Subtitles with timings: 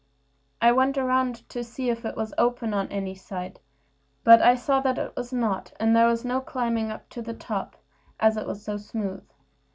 [0.63, 3.59] I went round to see if it was open on any side,
[4.23, 7.75] but saw it was not, and that there was no climbing up to the top,
[8.19, 9.23] as it was so smooth.